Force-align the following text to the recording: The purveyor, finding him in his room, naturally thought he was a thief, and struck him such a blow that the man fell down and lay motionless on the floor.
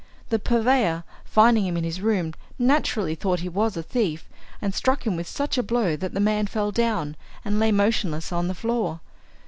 The 0.29 0.39
purveyor, 0.39 1.03
finding 1.23 1.63
him 1.67 1.77
in 1.77 1.83
his 1.83 2.01
room, 2.01 2.33
naturally 2.57 3.13
thought 3.13 3.41
he 3.41 3.49
was 3.49 3.77
a 3.77 3.83
thief, 3.83 4.27
and 4.59 4.73
struck 4.73 5.05
him 5.05 5.23
such 5.23 5.59
a 5.59 5.61
blow 5.61 5.95
that 5.95 6.15
the 6.15 6.19
man 6.19 6.47
fell 6.47 6.71
down 6.71 7.15
and 7.45 7.59
lay 7.59 7.71
motionless 7.71 8.31
on 8.31 8.47
the 8.47 8.55
floor. 8.55 8.99